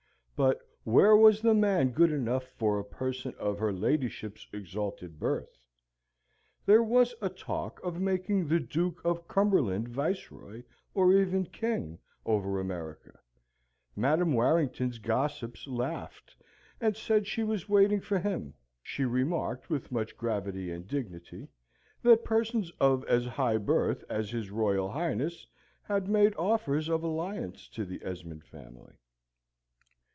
But 0.43 0.59
where 0.83 1.15
was 1.15 1.39
the 1.43 1.53
man 1.53 1.89
good 1.91 2.11
enough 2.11 2.45
for 2.57 2.79
a 2.79 2.83
person 2.83 3.35
of 3.37 3.59
her 3.59 3.71
ladyship's 3.71 4.47
exalted 4.51 5.19
birth? 5.19 5.55
There 6.65 6.81
was 6.81 7.13
a 7.21 7.29
talk 7.29 7.79
of 7.83 8.01
making 8.01 8.47
the 8.47 8.59
Duke 8.59 9.05
of 9.05 9.27
Cumberland 9.27 9.87
viceroy, 9.87 10.63
or 10.95 11.13
even 11.13 11.45
king, 11.45 11.99
over 12.25 12.59
America. 12.59 13.19
Madam 13.95 14.33
Warrington's 14.33 14.97
gossips 14.97 15.67
laughed, 15.67 16.35
and 16.79 16.97
said 16.97 17.27
she 17.27 17.43
was 17.43 17.69
waiting 17.69 18.01
for 18.01 18.17
him. 18.17 18.55
She 18.81 19.05
remarked, 19.05 19.69
with 19.69 19.91
much 19.91 20.17
gravity 20.17 20.71
and 20.71 20.87
dignity, 20.87 21.49
that 22.01 22.23
persons 22.25 22.71
of 22.79 23.05
as 23.05 23.27
high 23.27 23.57
birth 23.57 24.03
as 24.09 24.31
his 24.31 24.49
Royal 24.49 24.89
Highness 24.89 25.45
had 25.83 26.07
made 26.07 26.33
offers 26.35 26.89
of 26.89 27.03
alliance 27.03 27.67
to 27.67 27.85
the 27.85 28.03
Esmond 28.03 28.43
family. 28.43 28.93